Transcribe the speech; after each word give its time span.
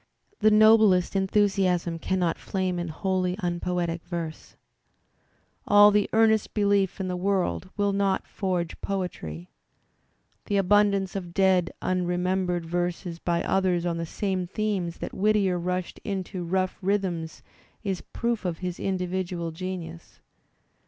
The 0.39 0.49
noblest 0.49 1.15
enthusiasm 1.15 1.99
cannot 1.99 2.39
flame 2.39 2.79
in 2.79 2.87
wholly 2.87 3.37
un 3.37 3.59
poetic 3.59 4.03
verse. 4.03 4.55
All 5.67 5.91
the 5.91 6.09
earnest 6.11 6.55
belief 6.55 6.99
in 6.99 7.07
the 7.07 7.15
world 7.15 7.69
will 7.77 7.93
not 7.93 8.25
forge 8.25 8.81
poetry. 8.81 9.51
The 10.47 10.57
abundance 10.57 11.15
of 11.15 11.35
dead 11.35 11.69
unremembered 11.83 12.65
verses 12.65 13.19
by 13.19 13.43
others 13.43 13.85
on 13.85 13.97
the 13.97 14.07
same 14.07 14.47
themes 14.47 14.97
that 14.97 15.13
Whittier 15.13 15.59
rushed 15.59 15.99
into 16.03 16.43
rough 16.45 16.81
Digitized 16.81 16.81
by 16.81 16.87
Google 16.87 16.87
WHITTIER 16.87 17.11
115 17.11 17.11
rhythms 17.11 17.43
is 17.83 18.01
proof 18.11 18.43
of 18.43 18.57
his 18.57 18.79
individual 18.79 19.51
genius. 19.51 20.19